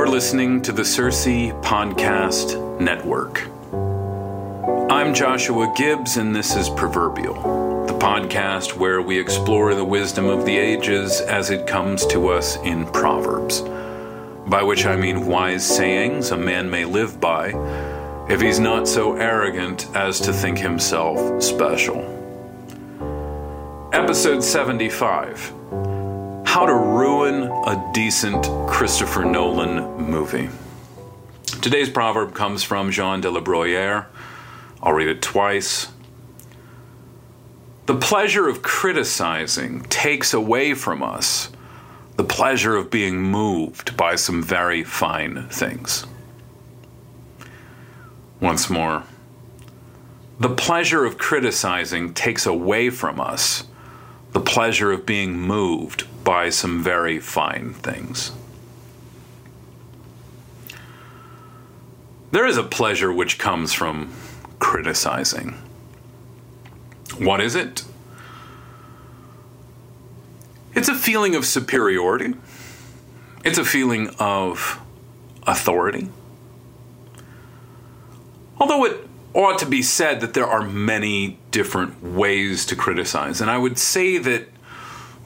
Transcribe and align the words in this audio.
You're 0.00 0.08
listening 0.08 0.62
to 0.62 0.72
the 0.72 0.80
CiRCE 0.80 1.62
Podcast 1.62 2.80
Network. 2.80 3.46
I'm 4.90 5.12
Joshua 5.12 5.70
Gibbs, 5.76 6.16
and 6.16 6.34
this 6.34 6.56
is 6.56 6.70
Proverbial, 6.70 7.34
the 7.86 7.92
podcast 7.92 8.78
where 8.78 9.02
we 9.02 9.20
explore 9.20 9.74
the 9.74 9.84
wisdom 9.84 10.24
of 10.24 10.46
the 10.46 10.56
ages 10.56 11.20
as 11.20 11.50
it 11.50 11.66
comes 11.66 12.06
to 12.06 12.28
us 12.28 12.56
in 12.62 12.86
Proverbs. 12.86 13.60
By 14.46 14.62
which 14.62 14.86
I 14.86 14.96
mean 14.96 15.26
wise 15.26 15.66
sayings 15.66 16.30
a 16.30 16.36
man 16.38 16.70
may 16.70 16.86
live 16.86 17.20
by 17.20 17.52
if 18.30 18.40
he's 18.40 18.58
not 18.58 18.88
so 18.88 19.16
arrogant 19.16 19.86
as 19.94 20.18
to 20.20 20.32
think 20.32 20.56
himself 20.56 21.42
special. 21.42 22.00
Episode 23.92 24.42
75 24.42 25.89
how 26.50 26.66
to 26.66 26.74
Ruin 26.74 27.44
a 27.44 27.90
Decent 27.94 28.44
Christopher 28.68 29.24
Nolan 29.24 29.84
Movie. 30.10 30.48
Today's 31.62 31.88
proverb 31.88 32.34
comes 32.34 32.64
from 32.64 32.90
Jean 32.90 33.20
de 33.20 33.30
la 33.30 33.40
Bruyere. 33.40 34.06
I'll 34.82 34.92
read 34.92 35.06
it 35.06 35.22
twice. 35.22 35.92
The 37.86 37.94
pleasure 37.94 38.48
of 38.48 38.62
criticizing 38.62 39.82
takes 39.82 40.34
away 40.34 40.74
from 40.74 41.04
us 41.04 41.50
the 42.16 42.24
pleasure 42.24 42.74
of 42.74 42.90
being 42.90 43.22
moved 43.22 43.96
by 43.96 44.16
some 44.16 44.42
very 44.42 44.82
fine 44.82 45.46
things. 45.50 46.04
Once 48.40 48.68
more. 48.68 49.04
The 50.40 50.50
pleasure 50.50 51.04
of 51.04 51.16
criticizing 51.16 52.12
takes 52.12 52.44
away 52.44 52.90
from 52.90 53.20
us 53.20 53.62
the 54.32 54.40
pleasure 54.40 54.90
of 54.90 55.06
being 55.06 55.38
moved 55.38 56.06
by 56.24 56.50
some 56.50 56.82
very 56.82 57.18
fine 57.18 57.72
things. 57.72 58.32
There 62.32 62.46
is 62.46 62.56
a 62.56 62.62
pleasure 62.62 63.12
which 63.12 63.38
comes 63.38 63.72
from 63.72 64.12
criticizing. 64.58 65.54
What 67.18 67.40
is 67.40 67.54
it? 67.54 67.84
It's 70.74 70.88
a 70.88 70.94
feeling 70.94 71.34
of 71.34 71.44
superiority. 71.44 72.34
It's 73.44 73.58
a 73.58 73.64
feeling 73.64 74.10
of 74.18 74.80
authority. 75.46 76.08
Although 78.58 78.84
it 78.84 79.08
ought 79.34 79.58
to 79.58 79.66
be 79.66 79.82
said 79.82 80.20
that 80.20 80.34
there 80.34 80.46
are 80.46 80.62
many 80.62 81.38
different 81.50 82.02
ways 82.02 82.66
to 82.66 82.76
criticize, 82.76 83.40
and 83.40 83.50
I 83.50 83.58
would 83.58 83.78
say 83.78 84.18
that 84.18 84.48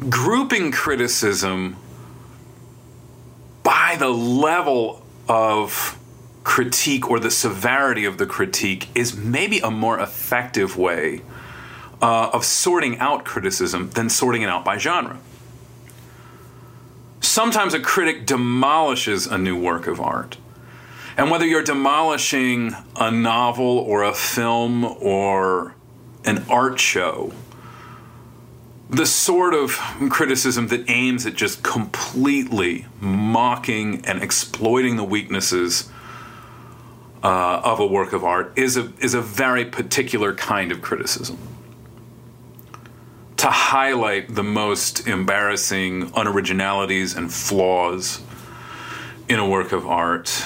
grouping 0.00 0.72
criticism 0.72 1.76
by 3.62 3.96
the 3.98 4.08
level 4.08 5.04
of 5.28 5.98
critique 6.44 7.08
or 7.08 7.18
the 7.18 7.30
severity 7.30 8.04
of 8.04 8.18
the 8.18 8.26
critique 8.26 8.88
is 8.94 9.16
maybe 9.16 9.58
a 9.60 9.70
more 9.70 9.98
effective 9.98 10.76
way 10.76 11.22
uh, 12.02 12.30
of 12.32 12.44
sorting 12.44 12.98
out 12.98 13.24
criticism 13.24 13.88
than 13.90 14.10
sorting 14.10 14.42
it 14.42 14.48
out 14.48 14.64
by 14.64 14.76
genre. 14.76 15.18
Sometimes 17.20 17.72
a 17.72 17.80
critic 17.80 18.26
demolishes 18.26 19.26
a 19.26 19.38
new 19.38 19.58
work 19.58 19.86
of 19.86 20.00
art. 20.00 20.36
And 21.16 21.30
whether 21.30 21.46
you're 21.46 21.62
demolishing 21.62 22.74
a 22.96 23.10
novel 23.10 23.78
or 23.78 24.02
a 24.02 24.12
film 24.12 24.84
or 24.84 25.74
an 26.24 26.44
art 26.50 26.78
show, 26.78 27.32
the 28.90 29.06
sort 29.06 29.54
of 29.54 29.72
criticism 30.10 30.68
that 30.68 30.88
aims 30.88 31.26
at 31.26 31.34
just 31.34 31.62
completely 31.62 32.86
mocking 33.00 34.04
and 34.04 34.22
exploiting 34.22 34.96
the 34.96 35.04
weaknesses 35.04 35.90
uh, 37.22 37.60
of 37.64 37.80
a 37.80 37.86
work 37.86 38.12
of 38.12 38.22
art 38.22 38.52
is 38.56 38.76
a, 38.76 38.92
is 38.98 39.14
a 39.14 39.20
very 39.20 39.64
particular 39.64 40.34
kind 40.34 40.70
of 40.70 40.82
criticism. 40.82 41.38
To 43.38 43.46
highlight 43.48 44.34
the 44.34 44.42
most 44.42 45.06
embarrassing 45.08 46.10
unoriginalities 46.10 47.16
and 47.16 47.32
flaws 47.32 48.20
in 49.28 49.38
a 49.38 49.48
work 49.48 49.72
of 49.72 49.86
art 49.86 50.44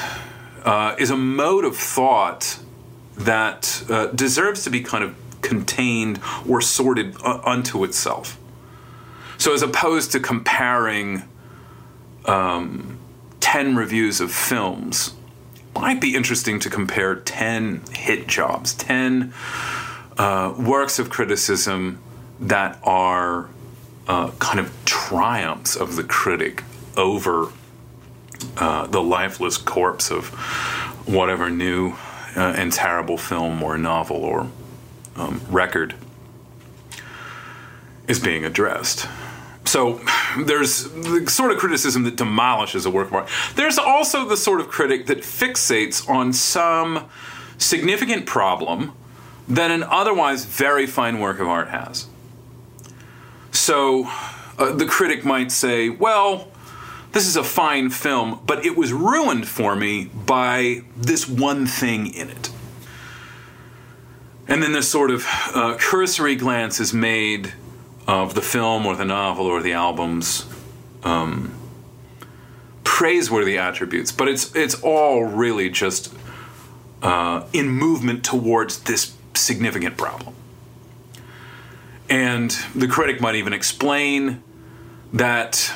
uh, 0.64 0.94
is 0.98 1.10
a 1.10 1.16
mode 1.16 1.64
of 1.64 1.76
thought 1.76 2.58
that 3.16 3.84
uh, 3.88 4.06
deserves 4.06 4.62
to 4.64 4.70
be 4.70 4.80
kind 4.80 5.02
of 5.02 5.16
contained 5.42 6.20
or 6.48 6.60
sorted 6.60 7.16
unto 7.22 7.84
itself. 7.84 8.38
So, 9.36 9.54
as 9.54 9.62
opposed 9.62 10.12
to 10.12 10.20
comparing 10.20 11.22
um, 12.24 12.98
10 13.40 13.76
reviews 13.76 14.20
of 14.20 14.32
films, 14.32 15.14
might 15.74 16.00
be 16.00 16.16
interesting 16.16 16.58
to 16.60 16.70
compare 16.70 17.14
10 17.14 17.82
hit 17.92 18.26
jobs, 18.26 18.74
10 18.74 19.32
uh, 20.16 20.54
works 20.58 20.98
of 20.98 21.08
criticism 21.08 22.00
that 22.40 22.78
are 22.82 23.48
uh, 24.08 24.30
kind 24.38 24.58
of 24.58 24.72
triumphs 24.84 25.76
of 25.76 25.96
the 25.96 26.02
critic 26.02 26.64
over 26.96 27.52
uh, 28.56 28.86
the 28.86 29.02
lifeless 29.02 29.56
corpse 29.56 30.10
of 30.10 30.28
whatever 31.06 31.50
new 31.50 31.92
uh, 32.36 32.54
and 32.56 32.72
terrible 32.72 33.16
film 33.16 33.62
or 33.62 33.78
novel 33.78 34.16
or 34.16 34.48
um, 35.18 35.40
record 35.50 35.94
is 38.06 38.18
being 38.18 38.44
addressed. 38.44 39.06
So 39.64 40.00
there's 40.38 40.84
the 40.84 41.26
sort 41.28 41.52
of 41.52 41.58
criticism 41.58 42.04
that 42.04 42.16
demolishes 42.16 42.86
a 42.86 42.90
work 42.90 43.08
of 43.08 43.14
art. 43.14 43.28
There's 43.54 43.76
also 43.76 44.24
the 44.24 44.36
sort 44.36 44.60
of 44.60 44.68
critic 44.68 45.06
that 45.06 45.18
fixates 45.18 46.08
on 46.08 46.32
some 46.32 47.08
significant 47.58 48.24
problem 48.24 48.92
that 49.46 49.70
an 49.70 49.82
otherwise 49.82 50.46
very 50.46 50.86
fine 50.86 51.18
work 51.20 51.38
of 51.38 51.48
art 51.48 51.68
has. 51.68 52.06
So 53.50 54.08
uh, 54.58 54.72
the 54.72 54.86
critic 54.86 55.24
might 55.24 55.52
say, 55.52 55.90
well, 55.90 56.48
this 57.12 57.26
is 57.26 57.36
a 57.36 57.44
fine 57.44 57.90
film, 57.90 58.40
but 58.46 58.64
it 58.64 58.76
was 58.76 58.92
ruined 58.92 59.48
for 59.48 59.76
me 59.76 60.06
by 60.06 60.82
this 60.96 61.28
one 61.28 61.66
thing 61.66 62.06
in 62.06 62.30
it. 62.30 62.50
And 64.48 64.62
then 64.62 64.72
this 64.72 64.90
sort 64.90 65.10
of 65.10 65.26
uh, 65.54 65.76
cursory 65.78 66.34
glance 66.34 66.80
is 66.80 66.94
made 66.94 67.52
of 68.06 68.34
the 68.34 68.40
film 68.40 68.86
or 68.86 68.96
the 68.96 69.04
novel 69.04 69.46
or 69.46 69.60
the 69.60 69.74
album's 69.74 70.46
um, 71.04 71.54
praiseworthy 72.82 73.58
attributes, 73.58 74.10
but 74.10 74.26
it's 74.26 74.56
it's 74.56 74.82
all 74.82 75.22
really 75.22 75.68
just 75.68 76.12
uh, 77.02 77.44
in 77.52 77.68
movement 77.68 78.24
towards 78.24 78.80
this 78.84 79.14
significant 79.34 79.96
problem. 79.96 80.34
And 82.08 82.50
the 82.74 82.88
critic 82.88 83.20
might 83.20 83.34
even 83.34 83.52
explain 83.52 84.42
that 85.12 85.70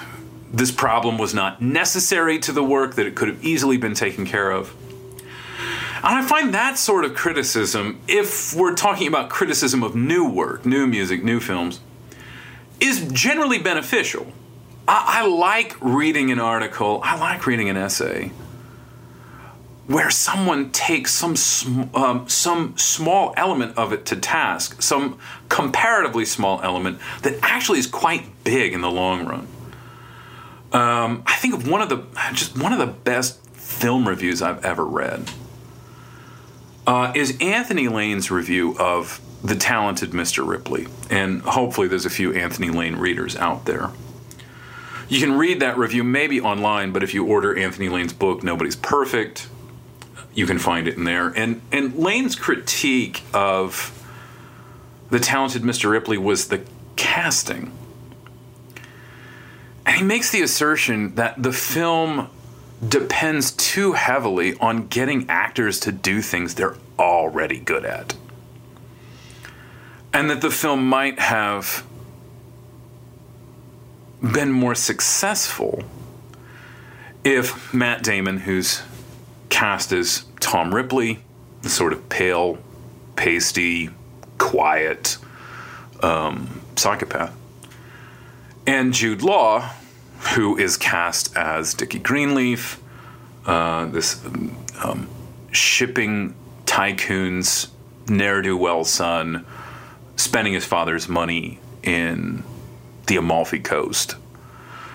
this 0.53 0.71
problem 0.71 1.19
was 1.19 1.35
not 1.35 1.61
necessary 1.61 2.39
to 2.41 2.53
the 2.53 2.65
work, 2.65 2.95
that 2.95 3.07
it 3.07 3.15
could 3.15 3.29
have 3.29 3.45
easily 3.45 3.77
been 3.77 3.95
taken 3.95 4.25
care 4.25 4.51
of. 4.51 4.75
And 6.05 6.19
I 6.19 6.27
find 6.27 6.53
that 6.53 6.79
sort 6.79 7.05
of 7.05 7.15
criticism, 7.15 8.01
if 8.09 8.55
we're 8.55 8.75
talking 8.75 9.07
about 9.07 9.31
criticism 9.31 9.85
of 9.85 9.95
new 9.95 10.29
work, 10.29 10.67
new 10.67 10.87
music, 10.87 11.23
new 11.23 11.39
films, 11.39 11.79
is 12.81 13.09
generally 13.13 13.59
beneficial. 13.59 14.27
I, 14.89 15.21
I 15.23 15.27
like 15.27 15.77
reading 15.81 16.33
an 16.33 16.41
article, 16.41 17.01
I 17.05 17.17
like 17.19 17.47
reading 17.47 17.69
an 17.69 17.77
essay 17.77 18.33
where 19.87 20.11
someone 20.11 20.71
takes 20.71 21.13
some 21.13 21.91
um, 21.95 22.29
some 22.29 22.77
small 22.79 23.35
element 23.37 23.77
of 23.77 23.93
it 23.93 24.07
to 24.07 24.17
task, 24.17 24.81
some 24.83 25.19
comparatively 25.49 26.25
small 26.25 26.61
element 26.63 26.99
that 27.23 27.39
actually 27.43 27.79
is 27.79 27.87
quite 27.87 28.25
big 28.43 28.73
in 28.73 28.81
the 28.81 28.91
long 28.91 29.27
run. 29.27 29.47
Um, 30.73 31.23
I 31.27 31.35
think 31.37 31.55
of 31.55 31.69
one 31.69 31.83
of 31.83 31.89
the 31.89 32.05
just 32.33 32.59
one 32.59 32.73
of 32.73 32.79
the 32.79 32.87
best 32.87 33.45
film 33.51 34.09
reviews 34.09 34.43
I've 34.43 34.65
ever 34.65 34.85
read 34.85 35.29
uh, 36.87 37.13
is 37.15 37.37
Anthony 37.41 37.89
Lane's 37.89 38.31
review 38.31 38.77
of 38.79 39.21
The 39.43 39.55
Talented 39.55 40.11
Mr. 40.11 40.47
Ripley, 40.47 40.87
and 41.11 41.43
hopefully 41.43 41.89
there's 41.89 42.07
a 42.07 42.11
few 42.11 42.33
Anthony 42.33 42.71
Lane 42.71 42.97
readers 42.97 43.37
out 43.37 43.65
there. 43.65 43.91
You 45.09 45.21
can 45.21 45.37
read 45.37 45.61
that 45.61 45.77
review 45.77 46.05
maybe 46.05 46.41
online, 46.41 46.93
but 46.93 47.03
if 47.03 47.13
you 47.13 47.27
order 47.27 47.57
Anthony 47.57 47.89
Lane's 47.89 48.13
book, 48.13 48.43
Nobody's 48.43 48.77
Perfect, 48.77 49.49
you 50.35 50.47
can 50.47 50.59
find 50.59 50.89
it 50.89 50.97
in 50.97 51.05
there. 51.05 51.29
And 51.29 51.61
and 51.71 51.95
Lane's 51.95 52.35
critique 52.35 53.23
of 53.35 53.99
the 55.11 55.21
talented 55.21 55.63
Mr. 55.63 55.91
Ripley 55.91 56.17
was 56.17 56.49
the 56.49 56.65
casting. 56.97 57.71
And 59.85 59.97
he 59.97 60.03
makes 60.03 60.31
the 60.31 60.41
assertion 60.41 61.17
that 61.17 61.43
the 61.43 61.53
film 61.53 62.31
depends 62.87 63.53
too 63.53 63.93
heavily 63.93 64.55
on 64.59 64.89
getting 64.89 65.29
actors 65.29 65.79
to 65.81 65.93
do 65.93 66.21
things 66.21 66.55
they're 66.55 66.77
already 66.99 67.59
good 67.59 67.85
at. 67.85 68.15
And 70.13 70.29
that 70.29 70.41
the 70.41 70.51
film 70.51 70.87
might 70.87 71.19
have 71.19 71.85
been 74.21 74.53
more 74.53 74.75
successful 74.75 75.83
if 77.25 77.73
Matt 77.73 78.03
Damon, 78.03 78.39
who's 78.39 78.83
cast 79.49 79.93
as 79.93 80.25
Tom 80.41 80.75
Ripley, 80.75 81.21
the 81.63 81.69
sort 81.69 81.93
of 81.93 82.09
pale, 82.09 82.59
pasty, 83.17 83.91
quiet 84.39 85.19
um, 86.03 86.61
psychopath, 86.77 87.35
and 88.67 88.93
Jude 88.93 89.23
Law, 89.23 89.71
who 90.35 90.57
is 90.57 90.77
cast 90.77 91.37
as 91.37 91.75
Dickie 91.75 91.99
Greenleaf, 91.99 92.83
uh, 93.47 93.87
this 93.87 94.25
um, 94.83 95.09
shipping 95.51 96.35
tycoon's 96.65 97.69
ne'er 98.09 98.41
do 98.41 98.57
well 98.57 98.85
son, 98.85 99.45
spending 100.17 100.55
his 100.55 100.65
father's 100.65 101.09
money 101.09 101.59
in 101.83 102.43
the 103.07 103.17
Amalfi 103.17 103.59
Coast, 103.59 104.17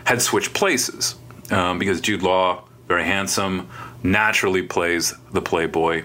had 0.06 0.22
switched 0.22 0.54
places 0.54 1.16
um, 1.52 1.78
because 1.78 2.02
Jude 2.02 2.24
Law, 2.24 2.64
very 2.88 3.04
handsome, 3.04 3.70
naturally 4.04 4.64
plays 4.64 5.14
the 5.34 5.42
playboy. 5.42 6.04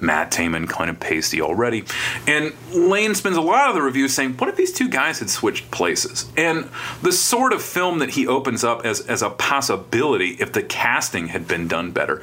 Matt 0.00 0.30
Damon 0.30 0.66
kind 0.66 0.90
of 0.90 1.00
pasty 1.00 1.40
already. 1.40 1.84
And 2.26 2.52
Lane 2.72 3.14
spends 3.14 3.36
a 3.36 3.40
lot 3.40 3.68
of 3.68 3.74
the 3.74 3.82
review 3.82 4.08
saying, 4.08 4.34
what 4.34 4.48
if 4.48 4.56
these 4.56 4.72
two 4.72 4.88
guys 4.88 5.18
had 5.18 5.30
switched 5.30 5.70
places? 5.70 6.30
And 6.36 6.68
the 7.02 7.12
sort 7.12 7.52
of 7.52 7.62
film 7.62 7.98
that 7.98 8.10
he 8.10 8.26
opens 8.26 8.64
up 8.64 8.84
as, 8.84 9.00
as 9.06 9.22
a 9.22 9.30
possibility 9.30 10.36
if 10.40 10.52
the 10.52 10.62
casting 10.62 11.28
had 11.28 11.48
been 11.48 11.68
done 11.68 11.90
better 11.90 12.22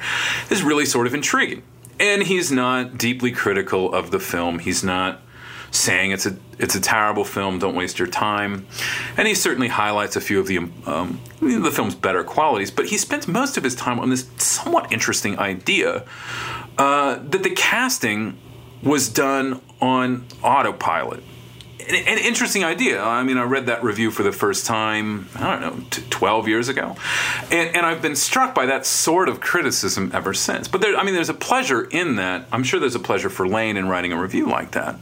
is 0.50 0.62
really 0.62 0.86
sort 0.86 1.06
of 1.06 1.14
intriguing. 1.14 1.62
And 1.98 2.22
he's 2.22 2.52
not 2.52 2.98
deeply 2.98 3.32
critical 3.32 3.92
of 3.94 4.10
the 4.10 4.20
film. 4.20 4.58
He's 4.58 4.84
not 4.84 5.20
saying 5.70 6.10
it's 6.10 6.26
a 6.26 6.36
it's 6.58 6.74
a 6.74 6.80
terrible 6.80 7.24
film. 7.24 7.58
Don't 7.58 7.74
waste 7.74 7.98
your 7.98 8.08
time. 8.08 8.66
And 9.16 9.28
he 9.28 9.34
certainly 9.34 9.68
highlights 9.68 10.16
a 10.16 10.20
few 10.20 10.40
of 10.40 10.46
the 10.46 10.58
um, 10.58 11.20
the 11.40 11.70
film's 11.70 11.94
better 11.94 12.24
qualities. 12.24 12.70
But 12.70 12.86
he 12.86 12.98
spends 12.98 13.28
most 13.28 13.56
of 13.56 13.64
his 13.64 13.74
time 13.74 13.98
on 13.98 14.10
this 14.10 14.28
somewhat 14.38 14.92
interesting 14.92 15.38
idea 15.38 16.04
uh, 16.78 17.16
that 17.16 17.42
the 17.42 17.50
casting 17.50 18.38
was 18.82 19.08
done 19.08 19.60
on 19.80 20.26
autopilot. 20.42 21.22
An, 21.88 22.18
interesting 22.18 22.64
idea. 22.64 23.00
I 23.00 23.22
mean, 23.22 23.38
I 23.38 23.44
read 23.44 23.66
that 23.66 23.82
review 23.84 24.10
for 24.10 24.22
the 24.24 24.32
first 24.32 24.66
time, 24.66 25.28
I 25.36 25.50
don't 25.50 25.60
know, 25.60 25.84
t- 25.90 26.02
12 26.10 26.48
years 26.48 26.68
ago. 26.68 26.96
And, 27.52 27.76
and, 27.76 27.86
I've 27.86 28.02
been 28.02 28.16
struck 28.16 28.54
by 28.54 28.66
that 28.66 28.84
sort 28.84 29.28
of 29.28 29.40
criticism 29.40 30.10
ever 30.12 30.34
since. 30.34 30.66
But 30.66 30.80
there, 30.80 30.96
I 30.96 31.04
mean, 31.04 31.14
there's 31.14 31.28
a 31.28 31.34
pleasure 31.34 31.84
in 31.84 32.16
that. 32.16 32.46
I'm 32.50 32.64
sure 32.64 32.80
there's 32.80 32.96
a 32.96 33.00
pleasure 33.00 33.30
for 33.30 33.46
Lane 33.46 33.76
in 33.76 33.88
writing 33.88 34.12
a 34.12 34.20
review 34.20 34.46
like 34.46 34.72
that. 34.72 34.96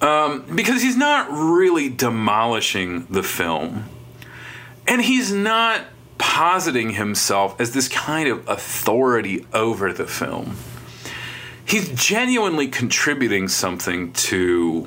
Um, 0.00 0.44
because 0.54 0.82
he's 0.82 0.96
not 0.96 1.30
really 1.32 1.88
demolishing 1.88 3.06
the 3.06 3.22
film. 3.22 3.88
And 4.86 5.02
he's 5.02 5.32
not 5.32 5.80
positing 6.36 6.90
himself 6.90 7.58
as 7.58 7.72
this 7.72 7.88
kind 7.88 8.28
of 8.28 8.46
authority 8.46 9.46
over 9.54 9.90
the 9.90 10.06
film. 10.06 10.54
He's 11.64 11.88
genuinely 11.94 12.68
contributing 12.68 13.48
something 13.48 14.12
to 14.12 14.86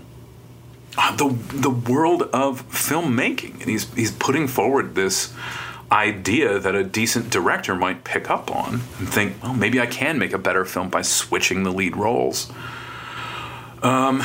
uh, 0.96 1.16
the 1.16 1.30
the 1.52 1.72
world 1.72 2.22
of 2.34 2.70
filmmaking, 2.70 3.54
and 3.62 3.64
he's 3.64 3.92
he's 3.96 4.12
putting 4.12 4.48
forward 4.48 4.94
this 4.94 5.34
idea 5.92 6.60
that 6.60 6.76
a 6.76 6.84
decent 6.84 7.32
director 7.32 7.74
might 7.74 8.04
pick 8.04 8.30
up 8.30 8.56
on 8.56 8.76
and 9.00 9.10
think, 9.10 9.42
well, 9.42 9.56
maybe 9.56 9.82
I 9.82 9.88
can 9.88 10.20
make 10.20 10.34
a 10.34 10.38
better 10.38 10.66
film 10.66 10.90
by 10.92 11.02
switching 11.02 11.64
the 11.64 11.72
lead 11.72 11.98
roles. 11.98 12.52
Um, 13.82 14.22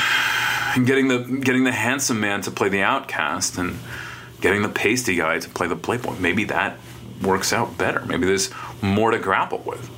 and 0.75 0.87
getting 0.87 1.09
the 1.09 1.21
getting 1.43 1.65
the 1.65 1.73
handsome 1.73 2.21
man 2.21 2.43
to 2.43 2.51
play 2.51 2.69
the 2.69 2.83
outcast 2.83 3.57
and 3.57 3.79
getting 4.43 4.61
the 4.61 4.69
pasty 4.69 5.17
guy 5.17 5.39
to 5.39 5.49
play 5.49 5.69
the 5.69 5.77
playboy. 5.77 6.17
Maybe 6.19 6.45
that 6.45 6.77
works 7.23 7.53
out 7.53 7.77
better. 7.79 8.05
Maybe 8.07 8.27
there's 8.27 8.51
more 8.83 9.11
to 9.11 9.19
grapple 9.19 9.63
with. 9.65 9.91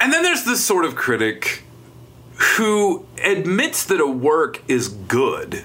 And 0.00 0.12
then 0.12 0.22
there's 0.22 0.44
this 0.44 0.64
sort 0.64 0.84
of 0.84 0.94
critic 0.94 1.64
who 2.56 3.06
admits 3.22 3.84
that 3.84 4.00
a 4.00 4.06
work 4.06 4.62
is 4.68 4.88
good, 4.88 5.64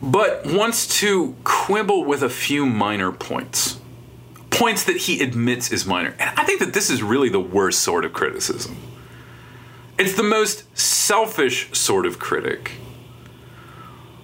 but 0.00 0.46
wants 0.46 1.00
to 1.00 1.34
quibble 1.42 2.04
with 2.04 2.22
a 2.22 2.28
few 2.28 2.64
minor 2.64 3.10
points. 3.10 3.80
Points 4.50 4.84
that 4.84 4.96
he 4.96 5.20
admits 5.22 5.72
is 5.72 5.84
minor. 5.84 6.14
And 6.18 6.30
I 6.38 6.44
think 6.44 6.60
that 6.60 6.72
this 6.72 6.88
is 6.88 7.02
really 7.02 7.28
the 7.28 7.40
worst 7.40 7.80
sort 7.80 8.04
of 8.04 8.12
criticism. 8.12 8.76
It's 9.98 10.14
the 10.14 10.22
most 10.22 10.64
selfish 10.78 11.76
sort 11.76 12.06
of 12.06 12.18
critic 12.18 12.72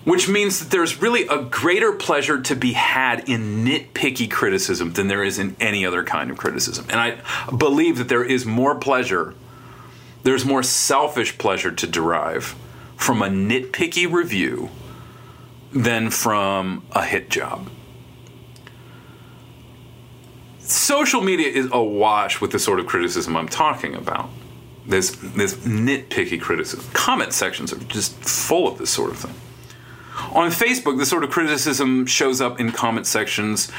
which 0.04 0.28
means 0.28 0.58
that 0.58 0.70
there's 0.70 1.00
really 1.00 1.26
a 1.28 1.42
greater 1.42 1.92
pleasure 1.92 2.40
to 2.40 2.56
be 2.56 2.72
had 2.72 3.28
in 3.28 3.64
nitpicky 3.64 4.30
criticism 4.30 4.92
than 4.94 5.08
there 5.08 5.22
is 5.22 5.38
in 5.38 5.54
any 5.60 5.86
other 5.86 6.02
kind 6.02 6.30
of 6.30 6.36
criticism. 6.36 6.86
And 6.90 6.98
I 6.98 7.50
believe 7.50 7.98
that 7.98 8.08
there 8.08 8.24
is 8.24 8.44
more 8.44 8.74
pleasure, 8.74 9.34
there's 10.24 10.44
more 10.44 10.62
selfish 10.62 11.38
pleasure 11.38 11.70
to 11.70 11.86
derive 11.86 12.56
from 12.96 13.22
a 13.22 13.28
nitpicky 13.28 14.10
review 14.10 14.70
than 15.72 16.10
from 16.10 16.84
a 16.92 17.04
hit 17.04 17.30
job. 17.30 17.70
Social 20.58 21.20
media 21.20 21.48
is 21.48 21.68
awash 21.72 22.40
with 22.40 22.50
the 22.50 22.58
sort 22.58 22.80
of 22.80 22.86
criticism 22.86 23.36
I'm 23.36 23.48
talking 23.48 23.94
about. 23.94 24.30
This, 24.86 25.10
this 25.20 25.54
nitpicky 25.54 26.40
criticism. 26.40 26.84
Comment 26.92 27.32
sections 27.32 27.72
are 27.72 27.78
just 27.84 28.14
full 28.16 28.66
of 28.66 28.78
this 28.78 28.90
sort 28.90 29.10
of 29.10 29.18
thing. 29.18 29.34
On 30.32 30.50
Facebook, 30.50 30.98
the 30.98 31.04
sort 31.04 31.24
of 31.24 31.30
criticism 31.30 32.06
shows 32.06 32.40
up 32.40 32.58
in 32.58 32.72
comment 32.72 33.06
sections, 33.06 33.70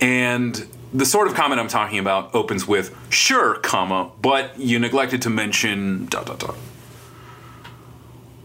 and 0.00 0.66
the 0.94 1.04
sort 1.04 1.28
of 1.28 1.34
comment 1.34 1.60
I'm 1.60 1.68
talking 1.68 1.98
about 1.98 2.34
opens 2.34 2.66
with 2.66 2.96
"sure, 3.10 3.56
comma, 3.56 4.10
but 4.22 4.58
you 4.58 4.78
neglected 4.78 5.20
to 5.22 5.30
mention 5.30 6.06
dot 6.06 6.24
dot 6.26 6.38
dot," 6.38 6.56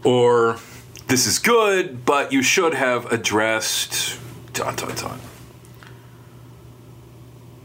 or 0.04 0.58
"this 1.06 1.26
is 1.26 1.38
good, 1.38 2.04
but 2.04 2.30
you 2.30 2.42
should 2.42 2.74
have 2.74 3.10
addressed 3.10 4.18
dot 4.52 4.76
dot 4.76 4.96
dot." 4.96 5.18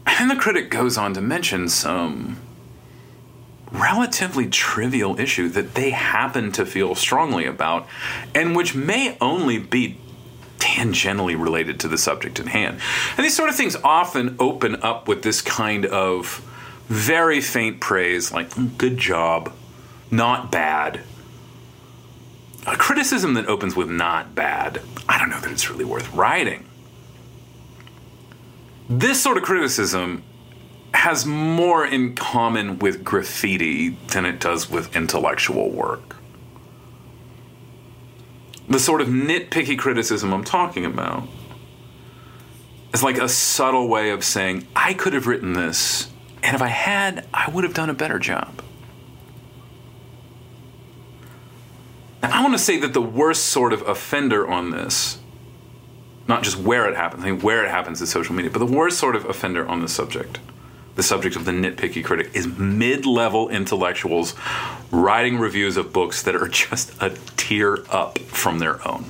And 0.06 0.30
the 0.30 0.36
critic 0.36 0.70
goes 0.70 0.96
on 0.96 1.12
to 1.12 1.20
mention 1.20 1.68
some 1.68 2.38
relatively 3.80 4.48
trivial 4.48 5.18
issue 5.18 5.48
that 5.50 5.74
they 5.74 5.90
happen 5.90 6.52
to 6.52 6.66
feel 6.66 6.94
strongly 6.94 7.46
about 7.46 7.86
and 8.34 8.56
which 8.56 8.74
may 8.74 9.16
only 9.20 9.58
be 9.58 9.98
tangentially 10.58 11.40
related 11.40 11.78
to 11.80 11.88
the 11.88 11.98
subject 11.98 12.38
in 12.40 12.46
hand. 12.46 12.80
And 13.16 13.24
these 13.24 13.36
sort 13.36 13.48
of 13.48 13.56
things 13.56 13.76
often 13.84 14.36
open 14.38 14.76
up 14.76 15.06
with 15.06 15.22
this 15.22 15.40
kind 15.40 15.86
of 15.86 16.42
very 16.88 17.40
faint 17.40 17.80
praise 17.80 18.32
like, 18.32 18.50
"Mm, 18.50 18.76
good 18.78 18.98
job, 18.98 19.52
not 20.10 20.50
bad. 20.50 21.00
A 22.66 22.76
criticism 22.76 23.34
that 23.34 23.46
opens 23.46 23.76
with 23.76 23.90
not 23.90 24.34
bad, 24.34 24.80
I 25.08 25.18
don't 25.18 25.30
know 25.30 25.40
that 25.40 25.50
it's 25.50 25.70
really 25.70 25.84
worth 25.84 26.12
writing. 26.12 26.64
This 28.88 29.20
sort 29.22 29.36
of 29.36 29.42
criticism 29.42 30.22
has 31.06 31.24
more 31.24 31.86
in 31.86 32.16
common 32.16 32.80
with 32.80 33.04
graffiti 33.04 33.90
than 34.08 34.26
it 34.26 34.40
does 34.40 34.68
with 34.68 34.96
intellectual 34.96 35.70
work. 35.70 36.16
The 38.68 38.80
sort 38.80 39.00
of 39.00 39.06
nitpicky 39.06 39.78
criticism 39.78 40.32
I'm 40.32 40.42
talking 40.42 40.84
about 40.84 41.28
is 42.92 43.04
like 43.04 43.18
a 43.18 43.28
subtle 43.28 43.86
way 43.86 44.10
of 44.10 44.24
saying, 44.24 44.66
I 44.74 44.94
could 44.94 45.12
have 45.12 45.28
written 45.28 45.52
this, 45.52 46.10
and 46.42 46.56
if 46.56 46.60
I 46.60 46.66
had, 46.66 47.24
I 47.32 47.52
would 47.52 47.62
have 47.62 47.72
done 47.72 47.88
a 47.88 47.94
better 47.94 48.18
job. 48.18 48.60
Now, 52.20 52.30
I 52.32 52.42
want 52.42 52.54
to 52.54 52.58
say 52.58 52.80
that 52.80 52.94
the 52.94 53.00
worst 53.00 53.44
sort 53.44 53.72
of 53.72 53.82
offender 53.82 54.44
on 54.48 54.72
this, 54.72 55.20
not 56.26 56.42
just 56.42 56.56
where 56.56 56.88
it 56.88 56.96
happens, 56.96 57.22
I 57.22 57.30
mean, 57.30 57.42
where 57.42 57.64
it 57.64 57.70
happens 57.70 58.02
is 58.02 58.10
social 58.10 58.34
media, 58.34 58.50
but 58.50 58.58
the 58.58 58.66
worst 58.66 58.98
sort 58.98 59.14
of 59.14 59.24
offender 59.26 59.68
on 59.68 59.82
the 59.82 59.88
subject, 59.88 60.40
the 60.96 61.02
subject 61.02 61.36
of 61.36 61.44
the 61.44 61.52
nitpicky 61.52 62.04
critic, 62.04 62.30
is 62.34 62.46
mid 62.46 63.06
level 63.06 63.48
intellectuals 63.48 64.34
writing 64.90 65.38
reviews 65.38 65.76
of 65.76 65.92
books 65.92 66.22
that 66.22 66.34
are 66.34 66.48
just 66.66 66.92
a 67.00 67.10
tier 67.36 67.84
up 67.90 68.18
from 68.18 68.58
their 68.58 68.86
own. 68.86 69.04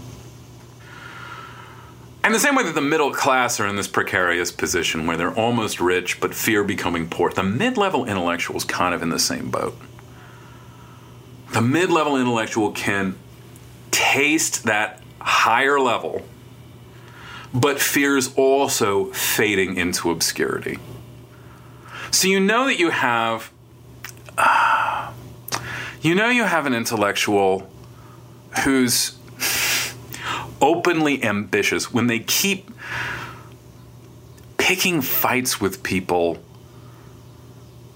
And 2.23 2.35
the 2.35 2.40
same 2.40 2.57
way 2.57 2.64
that 2.64 2.75
the 2.75 2.81
middle 2.81 3.12
class 3.12 3.61
are 3.61 3.69
in 3.69 3.76
this 3.76 3.87
precarious 3.87 4.50
position 4.50 5.07
where 5.07 5.16
they're 5.16 5.35
almost 5.35 5.81
rich 5.81 6.21
but 6.21 6.35
fear 6.35 6.64
becoming 6.64 7.09
poor, 7.09 7.31
the 7.31 7.45
mid 7.45 7.78
level 7.78 8.05
intellectual 8.05 8.57
is 8.57 8.64
kind 8.64 8.95
of 8.95 9.00
in 9.00 9.11
the 9.11 9.19
same 9.21 9.49
boat. 9.49 9.78
The 11.52 11.62
mid 11.62 11.88
level 11.88 12.16
intellectual 12.16 12.73
can 12.73 13.16
taste 13.93 14.64
that 14.64 15.00
higher 15.21 15.78
level, 15.78 16.26
but 17.55 17.81
fears 17.81 18.35
also 18.35 19.12
fading 19.12 19.76
into 19.76 20.11
obscurity. 20.11 20.78
So 22.11 22.29
you 22.29 22.41
know 22.41 22.67
that 22.67 22.79
you 22.79 22.91
have, 22.91 23.51
uh, 24.39 25.13
you 26.01 26.15
know, 26.15 26.29
you 26.29 26.45
have 26.45 26.67
an 26.67 26.75
intellectual 26.75 27.69
who's 28.65 29.19
openly 30.61 31.23
ambitious 31.23 31.93
when 31.93 32.07
they 32.07 32.19
keep 32.19 32.71
picking 34.57 35.01
fights 35.01 35.61
with 35.61 35.83
people 35.83 36.39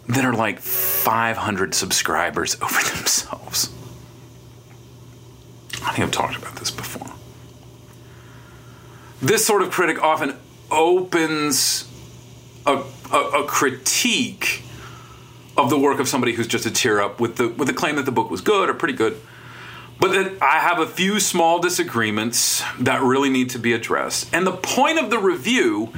that 0.09 0.25
are 0.25 0.35
like 0.35 0.59
500 0.61 1.75
subscribers 1.75 2.57
over 2.63 2.81
themselves. 2.97 3.73
I 5.83 5.93
think 5.93 6.01
I've 6.01 6.11
talked 6.11 6.37
about 6.37 6.57
this 6.57 6.71
before. 6.71 7.11
This 9.23 9.45
sort 9.45 9.63
of 9.63 9.71
critic 9.71 10.03
often 10.03 10.37
opens 10.71 11.90
a, 13.13 13.43
a, 13.43 13.47
critique 13.47 14.63
of 15.57 15.71
the 15.71 15.79
work 15.79 16.01
of 16.01 16.09
somebody 16.09 16.33
who's 16.33 16.47
just 16.47 16.67
a 16.67 16.71
tier 16.71 17.01
up 17.01 17.21
with 17.21 17.37
the 17.37 17.49
with 17.49 17.69
the 17.69 17.75
claim 17.75 17.97
that 17.97 18.05
the 18.05 18.13
book 18.13 18.31
was 18.31 18.41
good 18.41 18.69
or 18.69 18.75
pretty 18.75 18.95
good 18.95 19.21
but 20.01 20.13
that 20.13 20.43
I 20.43 20.61
have 20.61 20.79
a 20.79 20.87
few 20.87 21.21
small 21.21 21.61
disagreements 21.61 22.63
that 22.81 23.03
really 23.03 23.29
need 23.29 23.51
to 23.51 23.59
be 23.59 23.75
addressed. 23.75 24.35
And 24.35 24.47
the 24.47 24.53
point 24.53 24.99
of 24.99 25.11
the 25.11 25.19
review 25.19 25.93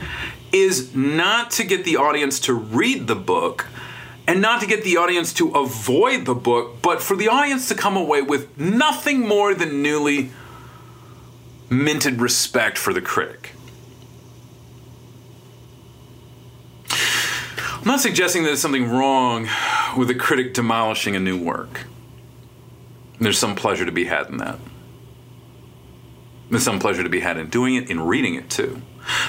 is 0.50 0.94
not 0.94 1.52
to 1.52 1.64
get 1.64 1.84
the 1.84 1.96
audience 1.96 2.40
to 2.40 2.52
read 2.52 3.06
the 3.06 3.14
book 3.14 3.66
and 4.26 4.42
not 4.42 4.60
to 4.60 4.66
get 4.66 4.82
the 4.82 4.96
audience 4.96 5.32
to 5.34 5.50
avoid 5.50 6.26
the 6.26 6.34
book, 6.34 6.82
but 6.82 7.00
for 7.00 7.16
the 7.16 7.28
audience 7.28 7.68
to 7.68 7.76
come 7.76 7.96
away 7.96 8.22
with 8.22 8.58
nothing 8.58 9.26
more 9.26 9.54
than 9.54 9.82
newly 9.82 10.30
minted 11.70 12.20
respect 12.20 12.78
for 12.78 12.92
the 12.92 13.00
critic. 13.00 13.52
I'm 17.82 17.88
not 17.88 18.00
suggesting 18.00 18.44
that 18.44 18.50
there's 18.50 18.60
something 18.60 18.88
wrong 18.88 19.48
with 19.96 20.08
a 20.08 20.14
critic 20.14 20.54
demolishing 20.54 21.16
a 21.16 21.20
new 21.20 21.36
work. 21.36 21.80
There's 23.18 23.40
some 23.40 23.56
pleasure 23.56 23.84
to 23.84 23.90
be 23.90 24.04
had 24.04 24.28
in 24.28 24.36
that. 24.36 24.60
There's 26.48 26.62
some 26.62 26.78
pleasure 26.78 27.02
to 27.02 27.08
be 27.08 27.18
had 27.18 27.38
in 27.38 27.48
doing 27.48 27.74
it, 27.74 27.90
in 27.90 27.98
reading 27.98 28.36
it 28.36 28.48
too. 28.48 28.80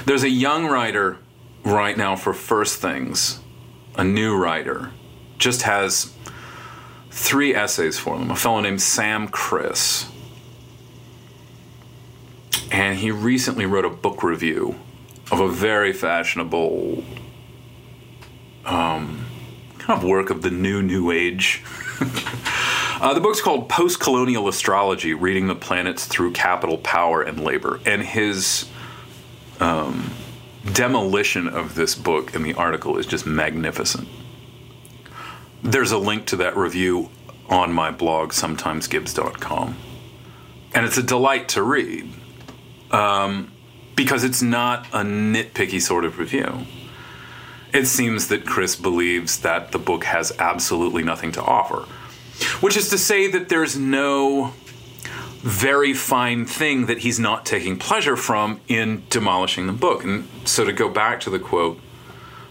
There's 0.05 0.21
a 0.21 0.29
young 0.29 0.67
writer 0.67 1.17
right 1.63 1.97
now 1.97 2.15
for 2.15 2.31
First 2.31 2.79
Things, 2.79 3.39
a 3.95 4.03
new 4.03 4.37
writer, 4.37 4.91
just 5.39 5.63
has 5.63 6.13
three 7.09 7.55
essays 7.55 7.97
for 7.97 8.19
them. 8.19 8.29
A 8.29 8.35
fellow 8.35 8.59
named 8.59 8.83
Sam 8.83 9.29
Kriss. 9.29 10.07
And 12.71 12.99
he 12.99 13.09
recently 13.09 13.65
wrote 13.65 13.85
a 13.85 13.89
book 13.89 14.21
review 14.21 14.75
of 15.31 15.39
a 15.39 15.49
very 15.49 15.91
fashionable 15.91 17.03
um, 18.65 19.25
kind 19.79 20.01
of 20.01 20.07
work 20.07 20.29
of 20.29 20.41
the 20.41 20.49
new 20.49 20.81
New 20.81 21.11
Age. 21.11 21.63
Uh, 23.03 23.13
the 23.13 23.19
book's 23.19 23.41
called 23.41 23.67
Post 23.67 23.99
Colonial 23.99 24.47
Astrology 24.47 25.13
Reading 25.13 25.47
the 25.47 25.55
Planets 25.55 26.05
Through 26.05 26.31
Capital, 26.31 26.77
Power, 26.77 27.21
and 27.21 27.43
Labor. 27.43 27.81
And 27.85 28.01
his 28.01 28.69
um, 29.59 30.09
demolition 30.71 31.49
of 31.49 31.75
this 31.75 31.95
book 31.95 32.33
in 32.33 32.43
the 32.43 32.53
article 32.53 32.97
is 32.97 33.05
just 33.05 33.25
magnificent. 33.25 34.07
There's 35.61 35.91
a 35.91 35.97
link 35.97 36.27
to 36.27 36.37
that 36.37 36.55
review 36.55 37.09
on 37.49 37.73
my 37.73 37.91
blog, 37.91 38.29
sometimesgibbs.com. 38.29 39.75
And 40.73 40.85
it's 40.85 40.97
a 40.97 41.03
delight 41.03 41.49
to 41.49 41.61
read 41.61 42.09
um, 42.91 43.51
because 43.97 44.23
it's 44.23 44.41
not 44.41 44.87
a 44.87 45.01
nitpicky 45.01 45.81
sort 45.81 46.05
of 46.05 46.19
review. 46.19 46.65
It 47.73 47.87
seems 47.87 48.27
that 48.27 48.45
Kriss 48.45 48.79
believes 48.79 49.39
that 49.39 49.71
the 49.71 49.79
book 49.79 50.03
has 50.05 50.31
absolutely 50.39 51.03
nothing 51.03 51.31
to 51.33 51.41
offer 51.41 51.85
which 52.61 52.77
is 52.77 52.89
to 52.89 52.97
say 52.97 53.27
that 53.27 53.49
there's 53.49 53.77
no 53.77 54.53
very 55.41 55.93
fine 55.93 56.45
thing 56.45 56.85
that 56.85 56.99
he's 56.99 57.19
not 57.19 57.45
taking 57.45 57.77
pleasure 57.77 58.15
from 58.15 58.59
in 58.67 59.03
demolishing 59.09 59.67
the 59.67 59.73
book. 59.73 60.03
And 60.03 60.27
so 60.45 60.63
to 60.63 60.71
go 60.71 60.87
back 60.87 61.19
to 61.21 61.29
the 61.29 61.39
quote, 61.39 61.79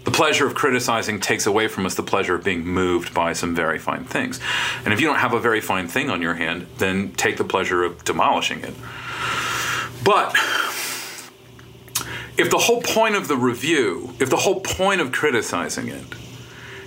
the 0.04 0.10
pleasure 0.10 0.46
of 0.46 0.54
criticizing 0.54 1.20
takes 1.20 1.46
away 1.46 1.68
from 1.68 1.86
us 1.86 1.94
the 1.94 2.02
pleasure 2.02 2.34
of 2.34 2.44
being 2.44 2.66
moved 2.66 3.14
by 3.14 3.32
some 3.32 3.54
very 3.54 3.78
fine 3.78 4.04
things. 4.04 4.40
And 4.84 4.92
if 4.92 5.00
you 5.00 5.06
don't 5.06 5.18
have 5.18 5.32
a 5.32 5.40
very 5.40 5.60
fine 5.60 5.88
thing 5.88 6.10
on 6.10 6.20
your 6.20 6.34
hand, 6.34 6.66
then 6.78 7.12
take 7.12 7.36
the 7.36 7.44
pleasure 7.44 7.82
of 7.82 8.04
demolishing 8.04 8.60
it. 8.60 8.74
But 10.04 10.36
if 12.36 12.50
the 12.50 12.58
whole 12.58 12.82
point 12.82 13.14
of 13.14 13.28
the 13.28 13.36
review, 13.36 14.14
if 14.18 14.30
the 14.30 14.36
whole 14.36 14.60
point 14.60 15.00
of 15.00 15.12
criticizing 15.12 15.88
it 15.88 16.04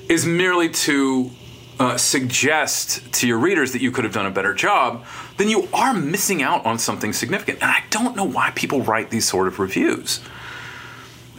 is 0.10 0.25
merely 0.25 0.70
to 0.70 1.32
uh, 1.80 1.98
suggest 1.98 3.12
to 3.14 3.28
your 3.28 3.38
readers 3.38 3.74
that 3.74 3.82
you 3.82 3.92
could 3.92 4.04
have 4.04 4.14
done 4.14 4.25
a 4.25 4.32
better 4.32 4.54
job, 4.54 5.06
then 5.38 5.50
you 5.50 5.68
are 5.74 5.94
missing 5.94 6.42
out 6.42 6.66
on 6.66 6.80
something 6.80 7.14
significant. 7.14 7.62
And 7.62 7.70
I 7.70 7.84
don't 7.90 8.16
know 8.16 8.24
why 8.24 8.52
people 8.56 8.82
write 8.82 9.10
these 9.10 9.28
sort 9.28 9.48
of 9.48 9.60
reviews. 9.60 10.22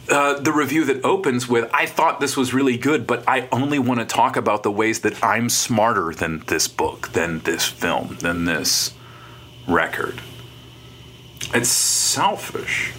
Uh, 0.09 0.39
the 0.39 0.53
review 0.53 0.85
that 0.85 1.05
opens 1.05 1.49
with, 1.49 1.69
I 1.75 1.87
thought 1.87 2.21
this 2.21 2.37
was 2.37 2.55
really 2.55 2.77
good, 2.77 3.07
but 3.09 3.25
I 3.27 3.49
only 3.51 3.81
want 3.81 3.99
to 4.01 4.07
talk 4.07 4.37
about 4.37 4.63
the 4.63 4.71
ways 4.71 5.01
that 5.01 5.23
I'm 5.25 5.49
smarter 5.49 6.13
than 6.13 6.45
this 6.47 6.69
book, 6.69 7.09
than 7.09 7.41
this 7.41 7.65
film, 7.65 8.17
than 8.21 8.45
this 8.45 8.95
record. 9.67 10.21
It's 11.53 11.69
selfish. 11.69 12.93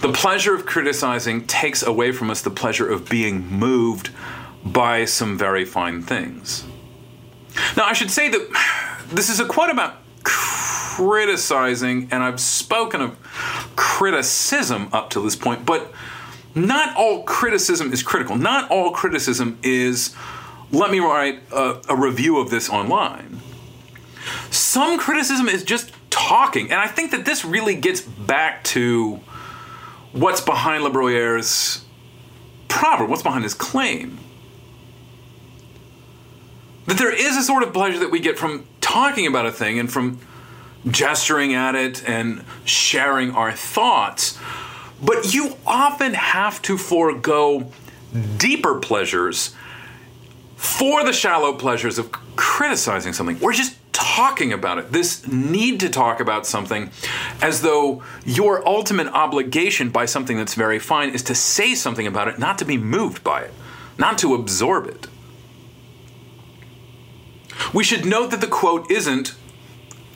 The 0.00 0.12
pleasure 0.12 0.54
of 0.54 0.66
criticizing 0.66 1.46
takes 1.46 1.82
away 1.82 2.12
from 2.12 2.30
us 2.30 2.42
the 2.42 2.50
pleasure 2.50 2.90
of 2.90 3.08
being 3.08 3.46
moved 3.46 4.10
by 4.64 5.04
some 5.04 5.36
very 5.36 5.64
fine 5.64 6.02
things. 6.02 6.64
Now, 7.76 7.84
I 7.84 7.92
should 7.92 8.10
say 8.10 8.28
that 8.28 9.04
this 9.10 9.28
is 9.28 9.40
a 9.40 9.46
quote 9.46 9.70
about 9.70 9.96
criticizing, 10.22 12.08
and 12.10 12.22
I've 12.22 12.40
spoken 12.40 13.00
of 13.00 13.16
criticism 13.76 14.88
up 14.92 15.10
to 15.10 15.20
this 15.20 15.36
point, 15.36 15.66
but 15.66 15.92
not 16.54 16.96
all 16.96 17.22
criticism 17.24 17.92
is 17.92 18.02
critical. 18.02 18.36
Not 18.36 18.70
all 18.70 18.90
criticism 18.90 19.58
is, 19.62 20.14
let 20.70 20.90
me 20.90 21.00
write 21.00 21.40
a, 21.52 21.80
a 21.88 21.96
review 21.96 22.38
of 22.38 22.50
this 22.50 22.68
online. 22.68 23.40
Some 24.50 24.98
criticism 24.98 25.48
is 25.48 25.64
just 25.64 25.92
talking, 26.10 26.70
and 26.70 26.80
I 26.80 26.86
think 26.86 27.10
that 27.10 27.24
this 27.24 27.44
really 27.44 27.74
gets 27.74 28.02
back 28.02 28.62
to 28.64 29.20
what's 30.12 30.40
behind 30.40 30.84
Le 30.84 30.90
Bruyère's 30.90 31.84
proverb, 32.68 33.10
what's 33.10 33.22
behind 33.22 33.44
his 33.44 33.54
claim 33.54 34.18
That 36.86 36.98
there 36.98 37.14
is 37.14 37.36
a 37.36 37.42
sort 37.42 37.62
of 37.62 37.72
pleasure 37.72 37.98
that 38.00 38.10
we 38.10 38.20
get 38.20 38.38
from 38.38 38.66
talking 38.80 39.26
about 39.26 39.46
a 39.46 39.52
thing 39.52 39.78
and 39.78 39.90
from 39.90 40.18
gesturing 40.86 41.54
at 41.54 41.74
it 41.74 42.06
and 42.08 42.44
sharing 42.64 43.30
our 43.32 43.52
thoughts. 43.52 44.38
But 45.02 45.32
you 45.32 45.56
often 45.66 46.14
have 46.14 46.60
to 46.62 46.76
forego 46.76 47.70
deeper 48.36 48.78
pleasures 48.78 49.54
for 50.56 51.04
the 51.04 51.12
shallow 51.12 51.54
pleasures 51.54 51.98
of 51.98 52.12
criticizing 52.36 53.12
something 53.12 53.38
or 53.42 53.52
just 53.52 53.76
talking 53.92 54.52
about 54.52 54.78
it. 54.78 54.92
This 54.92 55.26
need 55.26 55.80
to 55.80 55.88
talk 55.88 56.20
about 56.20 56.46
something 56.46 56.90
as 57.40 57.62
though 57.62 58.02
your 58.24 58.66
ultimate 58.66 59.08
obligation 59.08 59.90
by 59.90 60.06
something 60.06 60.36
that's 60.36 60.54
very 60.54 60.78
fine 60.78 61.10
is 61.10 61.22
to 61.24 61.34
say 61.34 61.74
something 61.74 62.06
about 62.06 62.28
it, 62.28 62.38
not 62.38 62.58
to 62.58 62.64
be 62.64 62.76
moved 62.76 63.22
by 63.22 63.42
it, 63.42 63.52
not 63.98 64.18
to 64.18 64.34
absorb 64.34 64.86
it. 64.86 65.06
We 67.72 67.84
should 67.84 68.04
note 68.04 68.30
that 68.30 68.40
the 68.40 68.46
quote 68.46 68.90
isn't 68.90 69.34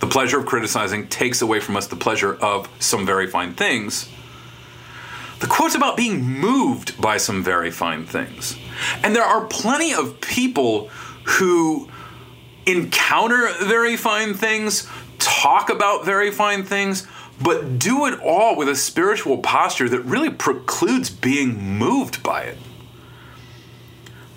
the 0.01 0.07
pleasure 0.07 0.39
of 0.39 0.47
criticizing 0.47 1.09
takes 1.09 1.41
away 1.41 1.61
from 1.61 1.77
us 1.77 1.87
the 1.87 1.97
pleasure 1.97 2.35
of 2.35 2.69
some 2.79 3.07
very 3.07 3.27
fine 3.27 3.55
things. 3.55 4.09
The 5.41 5.47
quote's 5.47 5.75
about 5.75 5.97
being 5.97 6.23
moved 6.23 7.01
by 7.01 7.19
some 7.19 7.43
very 7.43 7.71
fine 7.71 8.07
things. 8.07 8.57
And 9.03 9.15
there 9.15 9.25
are 9.25 9.47
plenty 9.47 9.93
of 9.93 10.21
people 10.21 10.89
who 11.25 11.89
encounter 12.67 13.49
very 13.63 13.97
fine 13.97 14.35
things, 14.35 14.89
talk 15.19 15.71
about 15.71 16.05
very 16.05 16.31
fine 16.31 16.65
things, 16.65 17.07
but 17.41 17.79
do 17.79 18.07
it 18.07 18.19
all 18.21 18.57
with 18.57 18.69
a 18.69 18.77
spiritual 18.77 19.39
posture 19.39 19.89
that 19.89 20.01
really 20.01 20.31
precludes 20.31 21.11
being 21.11 21.79
moved 21.79 22.23
by 22.23 22.43
it. 22.43 22.59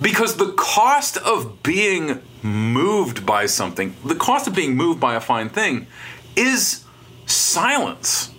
Because 0.01 0.37
the 0.37 0.53
cost 0.53 1.17
of 1.17 1.61
being 1.63 2.21
moved 2.41 3.25
by 3.25 3.45
something, 3.45 3.95
the 4.05 4.15
cost 4.15 4.47
of 4.47 4.55
being 4.55 4.75
moved 4.75 4.99
by 4.99 5.15
a 5.15 5.19
fine 5.19 5.49
thing, 5.49 5.87
is 6.35 6.85
silence. 7.25 8.31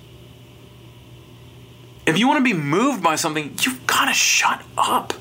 If 2.07 2.19
you 2.19 2.27
want 2.27 2.39
to 2.39 2.45
be 2.45 2.59
moved 2.59 3.03
by 3.03 3.17
something, 3.17 3.55
you've 3.61 3.87
got 3.87 4.07
to 4.07 4.15
shut 4.15 4.63
up. 4.79 5.13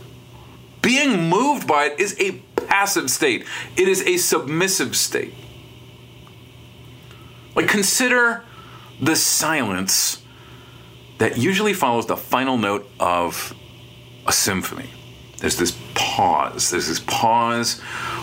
Being 0.82 1.30
moved 1.30 1.68
by 1.68 1.86
it 1.86 2.00
is 2.00 2.20
a 2.20 2.42
passive 2.70 3.10
state, 3.10 3.46
it 3.76 3.88
is 3.88 4.02
a 4.04 4.18
submissive 4.18 4.96
state. 4.96 5.34
Like, 7.56 7.68
consider 7.68 8.44
the 9.02 9.16
silence 9.16 10.22
that 11.18 11.38
usually 11.38 11.74
follows 11.74 12.06
the 12.06 12.16
final 12.16 12.58
note 12.58 12.90
of 13.00 13.54
a 14.26 14.32
symphony. 14.32 14.90
There's 15.40 15.58
this 15.58 15.78
pause. 15.96 16.70
There's 16.70 16.88
this 16.88 17.00
pause 17.00 17.80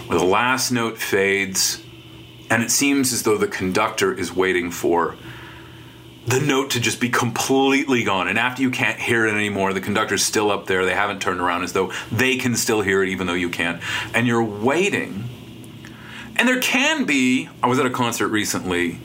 where 0.06 0.18
the 0.18 0.24
last 0.24 0.70
note 0.70 0.98
fades, 0.98 1.82
and 2.48 2.62
it 2.62 2.70
seems 2.70 3.12
as 3.12 3.22
though 3.24 3.36
the 3.36 3.48
conductor 3.48 4.12
is 4.12 4.32
waiting 4.32 4.70
for 4.70 5.16
the 6.26 6.40
note 6.40 6.70
to 6.70 6.80
just 6.80 7.00
be 7.00 7.08
completely 7.08 8.02
gone. 8.02 8.28
And 8.28 8.38
after 8.38 8.60
you 8.60 8.70
can't 8.70 8.98
hear 8.98 9.26
it 9.26 9.32
anymore, 9.32 9.72
the 9.72 9.80
conductor's 9.80 10.24
still 10.24 10.50
up 10.50 10.66
there. 10.66 10.84
They 10.84 10.94
haven't 10.94 11.22
turned 11.22 11.40
around 11.40 11.62
as 11.62 11.72
though 11.72 11.92
they 12.10 12.36
can 12.36 12.56
still 12.56 12.80
hear 12.80 13.02
it, 13.02 13.08
even 13.08 13.26
though 13.26 13.34
you 13.34 13.48
can't. 13.48 13.80
And 14.12 14.26
you're 14.26 14.42
waiting. 14.42 15.24
And 16.36 16.48
there 16.48 16.60
can 16.60 17.04
be, 17.04 17.48
I 17.62 17.68
was 17.68 17.78
at 17.78 17.86
a 17.86 17.90
concert 17.90 18.28
recently 18.28 18.98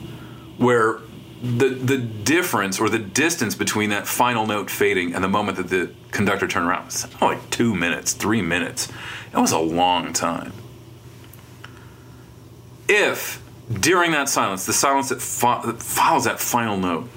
where 0.58 0.98
the 1.42 1.70
the 1.70 1.98
difference 1.98 2.78
or 2.78 2.88
the 2.88 3.00
distance 3.00 3.56
between 3.56 3.90
that 3.90 4.06
final 4.06 4.46
note 4.46 4.70
fading 4.70 5.12
and 5.12 5.24
the 5.24 5.28
moment 5.28 5.56
that 5.56 5.68
the 5.68 5.90
conductor 6.12 6.46
turned 6.46 6.68
around 6.68 6.84
was 6.84 7.08
oh, 7.20 7.26
like 7.26 7.50
two 7.50 7.74
minutes, 7.74 8.12
three 8.12 8.42
minutes. 8.42 8.88
It 9.32 9.38
was 9.38 9.50
a 9.50 9.58
long 9.58 10.12
time. 10.12 10.52
If 12.88 13.41
during 13.70 14.12
that 14.12 14.28
silence, 14.28 14.66
the 14.66 14.72
silence 14.72 15.08
that, 15.10 15.20
fo- 15.20 15.62
that 15.62 15.82
follows 15.82 16.24
that 16.24 16.40
final 16.40 16.76
note, 16.76 17.08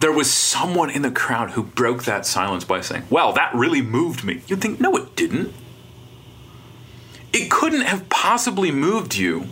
there 0.00 0.12
was 0.12 0.30
someone 0.30 0.90
in 0.90 1.02
the 1.02 1.10
crowd 1.10 1.50
who 1.50 1.62
broke 1.62 2.04
that 2.04 2.24
silence 2.24 2.64
by 2.64 2.80
saying, 2.80 3.04
Well, 3.10 3.32
that 3.34 3.54
really 3.54 3.82
moved 3.82 4.24
me. 4.24 4.42
You'd 4.46 4.60
think, 4.62 4.80
No, 4.80 4.96
it 4.96 5.14
didn't. 5.14 5.52
It 7.32 7.50
couldn't 7.50 7.82
have 7.82 8.08
possibly 8.08 8.70
moved 8.72 9.14
you 9.14 9.46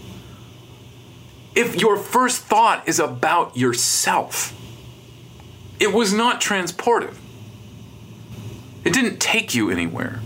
if 1.54 1.81
your 1.81 1.96
first 1.96 2.42
thought 2.42 2.88
is 2.88 2.98
about 2.98 3.57
yourself. 3.57 4.54
It 5.78 5.92
was 5.92 6.12
not 6.12 6.40
transportive. 6.40 7.14
It 8.85 8.92
didn't 8.92 9.18
take 9.18 9.54
you 9.54 9.70
anywhere. 9.70 10.20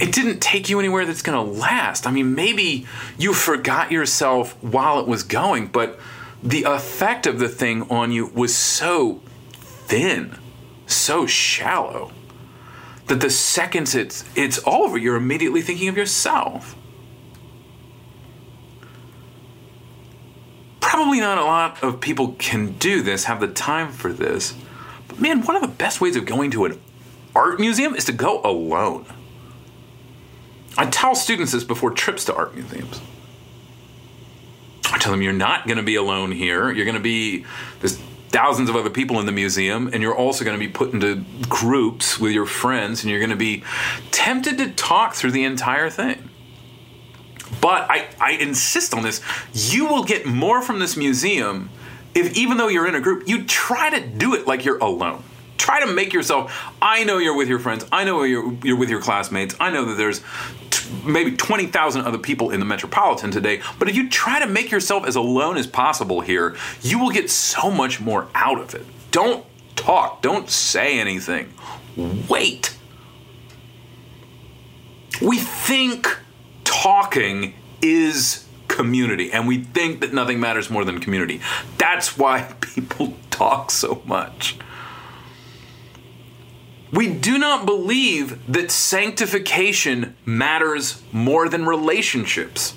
It 0.00 0.12
didn't 0.12 0.40
take 0.40 0.68
you 0.68 0.78
anywhere 0.78 1.04
that's 1.04 1.22
going 1.22 1.36
to 1.36 1.60
last. 1.60 2.06
I 2.06 2.10
mean, 2.10 2.34
maybe 2.34 2.86
you 3.18 3.34
forgot 3.34 3.92
yourself 3.92 4.52
while 4.62 4.98
it 4.98 5.06
was 5.06 5.22
going, 5.22 5.66
but 5.66 6.00
the 6.42 6.64
effect 6.64 7.26
of 7.26 7.38
the 7.38 7.48
thing 7.48 7.82
on 7.90 8.10
you 8.10 8.26
was 8.26 8.54
so 8.54 9.20
thin, 9.52 10.38
so 10.86 11.26
shallow, 11.26 12.12
that 13.08 13.20
the 13.20 13.30
seconds 13.30 13.94
it's, 13.94 14.24
it's 14.34 14.58
over, 14.66 14.96
you're 14.96 15.16
immediately 15.16 15.60
thinking 15.60 15.88
of 15.88 15.96
yourself. 15.96 16.76
probably 20.90 21.20
not 21.20 21.38
a 21.38 21.44
lot 21.44 21.82
of 21.84 22.00
people 22.00 22.34
can 22.38 22.72
do 22.72 23.00
this, 23.00 23.24
have 23.24 23.40
the 23.40 23.46
time 23.46 23.92
for 23.92 24.12
this. 24.12 24.54
But 25.06 25.20
man, 25.20 25.40
one 25.42 25.54
of 25.54 25.62
the 25.62 25.68
best 25.68 26.00
ways 26.00 26.16
of 26.16 26.26
going 26.26 26.50
to 26.50 26.64
an 26.64 26.80
art 27.34 27.60
museum 27.60 27.94
is 27.94 28.04
to 28.06 28.12
go 28.12 28.42
alone. 28.42 29.06
I 30.78 30.86
tell 30.86 31.14
students 31.14 31.52
this 31.52 31.64
before 31.64 31.90
trips 31.90 32.24
to 32.26 32.34
art 32.34 32.54
museums. 32.54 33.00
I 34.92 34.98
tell 34.98 35.12
them 35.12 35.22
you're 35.22 35.32
not 35.32 35.66
going 35.66 35.76
to 35.76 35.82
be 35.82 35.96
alone 35.96 36.32
here. 36.32 36.70
You're 36.70 36.84
going 36.84 36.96
to 36.96 37.00
be 37.00 37.44
there's 37.80 37.96
thousands 38.30 38.70
of 38.70 38.76
other 38.76 38.90
people 38.90 39.18
in 39.18 39.26
the 39.26 39.32
museum, 39.32 39.90
and 39.92 40.02
you're 40.02 40.14
also 40.14 40.44
going 40.44 40.58
to 40.58 40.64
be 40.64 40.70
put 40.70 40.92
into 40.92 41.24
groups 41.48 42.18
with 42.18 42.32
your 42.32 42.46
friends, 42.46 43.02
and 43.02 43.10
you're 43.10 43.20
going 43.20 43.30
to 43.30 43.36
be 43.36 43.64
tempted 44.10 44.58
to 44.58 44.70
talk 44.70 45.14
through 45.14 45.32
the 45.32 45.44
entire 45.44 45.90
thing. 45.90 46.28
But 47.60 47.90
I, 47.90 48.08
I 48.20 48.32
insist 48.32 48.94
on 48.94 49.02
this. 49.02 49.20
You 49.52 49.86
will 49.86 50.04
get 50.04 50.26
more 50.26 50.62
from 50.62 50.78
this 50.78 50.96
museum 50.96 51.70
if, 52.14 52.36
even 52.36 52.56
though 52.56 52.68
you're 52.68 52.88
in 52.88 52.94
a 52.94 53.00
group, 53.00 53.28
you 53.28 53.44
try 53.44 53.90
to 53.90 54.06
do 54.06 54.34
it 54.34 54.46
like 54.46 54.64
you're 54.64 54.78
alone. 54.78 55.22
Try 55.58 55.84
to 55.84 55.92
make 55.92 56.12
yourself. 56.12 56.52
I 56.80 57.04
know 57.04 57.18
you're 57.18 57.36
with 57.36 57.48
your 57.48 57.58
friends. 57.58 57.84
I 57.92 58.04
know 58.04 58.22
you're, 58.22 58.54
you're 58.64 58.76
with 58.76 58.90
your 58.90 59.00
classmates. 59.00 59.54
I 59.60 59.70
know 59.70 59.84
that 59.86 59.94
there's 59.96 60.22
maybe 61.04 61.36
20,000 61.36 62.02
other 62.02 62.18
people 62.18 62.50
in 62.50 62.60
the 62.60 62.66
metropolitan 62.66 63.30
today. 63.30 63.60
But 63.78 63.88
if 63.88 63.96
you 63.96 64.08
try 64.08 64.40
to 64.40 64.46
make 64.46 64.70
yourself 64.70 65.06
as 65.06 65.16
alone 65.16 65.56
as 65.56 65.66
possible 65.66 66.20
here, 66.20 66.56
you 66.82 66.98
will 66.98 67.10
get 67.10 67.30
so 67.30 67.70
much 67.70 68.00
more 68.00 68.28
out 68.34 68.60
of 68.60 68.74
it. 68.74 68.84
Don't 69.10 69.44
talk. 69.76 70.22
Don't 70.22 70.48
say 70.50 70.98
anything. 70.98 71.52
Wait. 72.28 72.76
We 75.20 75.38
think 75.38 76.18
talking 76.64 77.54
is 77.82 78.46
community, 78.68 79.32
and 79.32 79.46
we 79.46 79.58
think 79.64 80.00
that 80.00 80.12
nothing 80.14 80.40
matters 80.40 80.70
more 80.70 80.84
than 80.84 81.00
community. 81.00 81.40
That's 81.76 82.16
why 82.16 82.54
people 82.60 83.14
talk 83.30 83.70
so 83.70 84.02
much. 84.06 84.56
We 86.92 87.12
do 87.12 87.38
not 87.38 87.66
believe 87.66 88.52
that 88.52 88.70
sanctification 88.70 90.16
matters 90.24 91.02
more 91.12 91.48
than 91.48 91.64
relationships. 91.64 92.74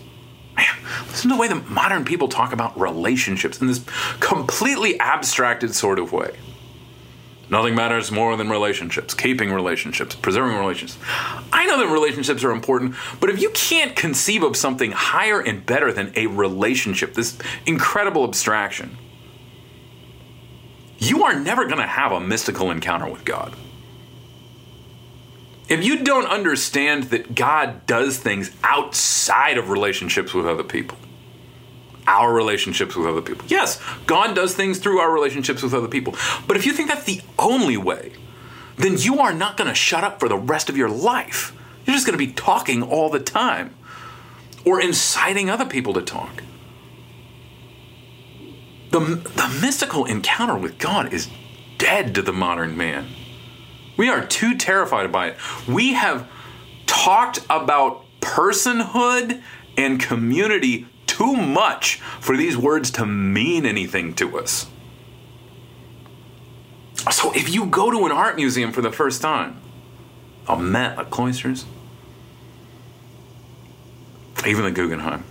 Man, 0.56 0.66
listen 1.08 1.30
to 1.30 1.36
the 1.36 1.42
way 1.42 1.48
that 1.48 1.70
modern 1.70 2.06
people 2.06 2.28
talk 2.28 2.54
about 2.54 2.80
relationships 2.80 3.60
in 3.60 3.68
this 3.68 3.84
completely 4.20 5.00
abstracted 5.00 5.74
sort 5.74 5.98
of 5.98 6.12
way. 6.12 6.36
Nothing 7.50 7.76
matters 7.76 8.12
more 8.12 8.36
than 8.38 8.50
relationships, 8.50 9.14
keeping 9.14 9.52
relationships, 9.52 10.16
preserving 10.16 10.58
relationships. 10.58 11.04
I 11.52 11.66
know 11.66 11.78
that 11.80 11.92
relationships 11.92 12.44
are 12.44 12.52
important, 12.52 12.96
but 13.20 13.30
if 13.30 13.42
you 13.42 13.50
can't 13.52 13.96
conceive 13.96 14.44
of 14.44 14.56
something 14.56 14.92
higher 14.92 15.40
and 15.40 15.66
better 15.66 15.92
than 15.92 16.14
a 16.16 16.28
relationship, 16.28 17.16
this 17.16 17.38
incredible 17.66 18.24
abstraction, 18.24 18.98
you 21.00 21.24
are 21.26 21.38
never 21.38 21.66
going 21.66 21.80
to 21.80 21.88
have 21.88 22.12
a 22.12 22.20
mystical 22.20 22.72
encounter 22.72 23.08
with 23.08 23.26
God. 23.26 23.54
If 25.70 25.84
you 25.84 26.04
don't 26.04 26.28
understand 26.28 27.06
that 27.06 27.36
God 27.36 27.86
does 27.86 28.18
things 28.18 28.52
outside 28.64 29.58
of 29.58 29.70
relationships 29.70 30.34
with 30.34 30.46
other 30.46 30.64
people, 30.64 30.98
our 32.06 32.34
relationships 32.34 32.96
with 32.96 33.08
other 33.08 33.22
people. 33.22 33.46
Yes, 33.48 33.82
God 34.06 34.36
does 34.36 34.54
things 34.56 34.80
through 34.80 35.00
our 35.00 35.12
relationships 35.12 35.64
with 35.64 35.74
other 35.74 35.88
people. 35.88 36.16
But 36.48 36.58
if 36.58 36.66
you 36.66 36.74
think 36.74 36.90
that's 36.90 37.06
the 37.06 37.22
only 37.40 37.78
way, 37.78 38.14
then 38.76 38.98
you 38.98 39.20
are 39.20 39.34
not 39.34 39.56
going 39.56 39.70
to 39.70 39.76
shut 39.76 40.04
up 40.04 40.20
for 40.20 40.28
the 40.28 40.38
rest 40.38 40.70
of 40.70 40.78
your 40.78 40.90
life. 40.90 41.56
You're 41.86 41.96
just 41.96 42.06
going 42.06 42.18
to 42.18 42.26
be 42.26 42.34
talking 42.34 42.84
all 42.84 43.10
the 43.10 43.20
time 43.20 43.76
or 44.66 44.82
inciting 44.82 45.50
other 45.50 45.66
people 45.66 45.94
to 45.94 46.02
talk. 46.02 46.44
The, 48.92 49.00
the 49.00 49.60
mystical 49.62 50.06
encounter 50.06 50.56
with 50.56 50.78
God 50.78 51.14
is 51.14 51.30
dead 51.78 52.14
to 52.16 52.22
the 52.22 52.34
modern 52.34 52.78
man. 52.78 53.08
We 53.98 54.10
are 54.10 54.26
too 54.26 54.58
terrified 54.58 55.12
by 55.12 55.30
it. 55.30 55.38
We 55.68 55.94
have 55.94 56.28
talked 56.86 57.40
about 57.50 58.06
personhood 58.22 59.42
and 59.78 60.00
community 60.00 60.88
too 61.06 61.36
much 61.36 61.96
for 62.20 62.36
these 62.36 62.58
words 62.58 62.92
to 62.92 63.06
mean 63.06 63.66
anything 63.66 64.14
to 64.16 64.40
us. 64.40 64.68
So 67.12 67.34
if 67.34 67.54
you 67.54 67.66
go 67.66 67.92
to 67.92 68.06
an 68.06 68.12
art 68.12 68.36
museum 68.36 68.72
for 68.72 68.82
the 68.82 68.92
first 68.92 69.22
time, 69.22 69.60
a 70.48 70.58
Met, 70.58 70.98
a 70.98 71.06
Cloisters, 71.06 71.66
even 74.48 74.64
the 74.64 74.72
Guggenheim, 74.72 75.24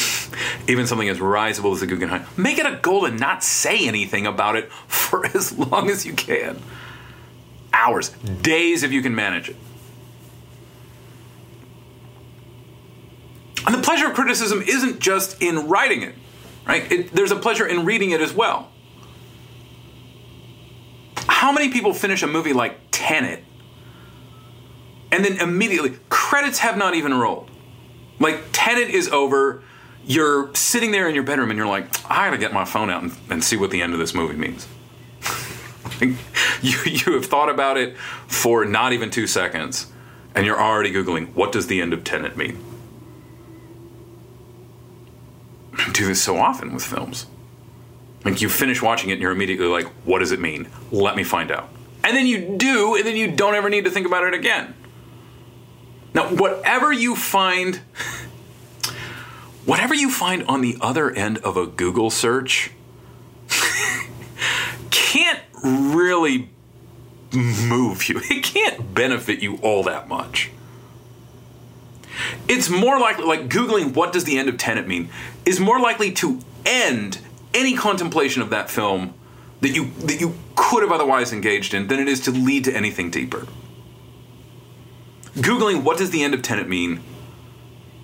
even 0.68 0.86
something 0.86 1.08
as 1.08 1.20
risible 1.20 1.72
as 1.72 1.80
the 1.80 1.86
Guggenheim, 1.86 2.24
make 2.36 2.58
it 2.58 2.66
a 2.66 2.76
goal 2.76 3.06
to 3.06 3.10
not 3.10 3.42
say 3.42 3.86
anything 3.86 4.26
about 4.26 4.56
it 4.56 4.72
for 4.72 5.26
as 5.34 5.56
long 5.56 5.90
as 5.90 6.06
you 6.06 6.12
can. 6.12 6.62
Hours, 7.80 8.10
days 8.42 8.82
if 8.82 8.92
you 8.92 9.00
can 9.00 9.14
manage 9.14 9.48
it. 9.48 9.56
And 13.66 13.74
the 13.74 13.80
pleasure 13.80 14.06
of 14.06 14.12
criticism 14.14 14.60
isn't 14.60 15.00
just 15.00 15.40
in 15.40 15.66
writing 15.66 16.02
it, 16.02 16.14
right? 16.66 16.92
It, 16.92 17.12
there's 17.12 17.30
a 17.30 17.36
pleasure 17.36 17.66
in 17.66 17.86
reading 17.86 18.10
it 18.10 18.20
as 18.20 18.34
well. 18.34 18.70
How 21.16 21.52
many 21.52 21.70
people 21.70 21.94
finish 21.94 22.22
a 22.22 22.26
movie 22.26 22.52
like 22.52 22.78
Tenet 22.90 23.44
and 25.10 25.24
then 25.24 25.40
immediately 25.40 25.96
credits 26.10 26.58
have 26.58 26.76
not 26.76 26.94
even 26.94 27.14
rolled? 27.14 27.50
Like 28.18 28.44
Tenet 28.52 28.90
is 28.90 29.08
over, 29.08 29.62
you're 30.04 30.54
sitting 30.54 30.90
there 30.90 31.08
in 31.08 31.14
your 31.14 31.24
bedroom 31.24 31.48
and 31.48 31.56
you're 31.56 31.66
like, 31.66 31.86
I 32.10 32.26
gotta 32.26 32.36
get 32.36 32.52
my 32.52 32.66
phone 32.66 32.90
out 32.90 33.02
and, 33.02 33.12
and 33.30 33.42
see 33.42 33.56
what 33.56 33.70
the 33.70 33.80
end 33.80 33.94
of 33.94 33.98
this 33.98 34.12
movie 34.12 34.36
means. 34.36 34.68
you, 36.62 36.78
you 36.84 37.12
have 37.14 37.26
thought 37.26 37.48
about 37.48 37.76
it 37.76 37.96
for 38.26 38.64
not 38.64 38.92
even 38.92 39.10
two 39.10 39.26
seconds 39.26 39.86
and 40.34 40.46
you're 40.46 40.60
already 40.60 40.92
Googling, 40.92 41.34
what 41.34 41.52
does 41.52 41.66
the 41.66 41.80
end 41.80 41.92
of 41.92 42.04
Tenet 42.04 42.36
mean? 42.36 42.62
I 45.74 45.90
do 45.92 46.06
this 46.06 46.22
so 46.22 46.36
often 46.36 46.72
with 46.72 46.84
films. 46.84 47.26
Like 48.24 48.40
you 48.40 48.48
finish 48.48 48.82
watching 48.82 49.10
it 49.10 49.14
and 49.14 49.22
you're 49.22 49.32
immediately 49.32 49.66
like, 49.66 49.86
what 50.04 50.18
does 50.18 50.30
it 50.30 50.40
mean? 50.40 50.68
Let 50.90 51.16
me 51.16 51.24
find 51.24 51.50
out. 51.50 51.68
And 52.04 52.16
then 52.16 52.26
you 52.26 52.56
do, 52.56 52.96
and 52.96 53.04
then 53.04 53.16
you 53.16 53.30
don't 53.30 53.54
ever 53.54 53.68
need 53.68 53.84
to 53.84 53.90
think 53.90 54.06
about 54.06 54.24
it 54.24 54.34
again. 54.34 54.74
Now, 56.14 56.28
whatever 56.28 56.92
you 56.92 57.14
find, 57.14 57.76
whatever 59.64 59.94
you 59.94 60.10
find 60.10 60.44
on 60.44 60.60
the 60.60 60.76
other 60.80 61.10
end 61.10 61.38
of 61.38 61.56
a 61.56 61.66
Google 61.66 62.10
search 62.10 62.72
can't 64.90 65.40
really 65.62 66.50
move 67.32 68.08
you. 68.08 68.20
It 68.30 68.42
can't 68.42 68.94
benefit 68.94 69.40
you 69.40 69.56
all 69.56 69.82
that 69.84 70.08
much. 70.08 70.50
It's 72.48 72.68
more 72.68 72.98
likely, 72.98 73.24
like 73.24 73.48
Googling 73.48 73.94
what 73.94 74.12
does 74.12 74.24
the 74.24 74.38
end 74.38 74.48
of 74.48 74.58
Tenet 74.58 74.86
mean, 74.86 75.08
is 75.46 75.60
more 75.60 75.80
likely 75.80 76.12
to 76.12 76.40
end 76.66 77.18
any 77.54 77.74
contemplation 77.74 78.42
of 78.42 78.50
that 78.50 78.70
film 78.70 79.14
that 79.60 79.70
you 79.70 79.90
that 80.00 80.20
you 80.20 80.34
could 80.54 80.82
have 80.82 80.92
otherwise 80.92 81.32
engaged 81.32 81.74
in 81.74 81.86
than 81.88 81.98
it 81.98 82.08
is 82.08 82.20
to 82.20 82.30
lead 82.30 82.64
to 82.64 82.74
anything 82.74 83.10
deeper. 83.10 83.46
Googling 85.34 85.82
what 85.84 85.98
does 85.98 86.10
the 86.10 86.22
end 86.22 86.34
of 86.34 86.42
Tenet 86.42 86.68
mean? 86.68 87.00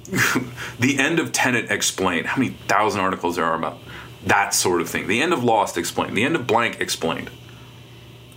the 0.78 0.98
end 0.98 1.18
of 1.18 1.32
Tenet 1.32 1.70
explained. 1.70 2.26
How 2.26 2.40
many 2.40 2.54
thousand 2.68 3.00
articles 3.00 3.36
there 3.36 3.44
are 3.44 3.56
about 3.56 3.78
that 4.24 4.54
sort 4.54 4.80
of 4.80 4.88
thing? 4.88 5.08
The 5.08 5.20
end 5.20 5.32
of 5.32 5.42
Lost 5.42 5.76
explained. 5.76 6.16
The 6.16 6.24
end 6.24 6.36
of 6.36 6.46
blank 6.46 6.80
explained. 6.80 7.30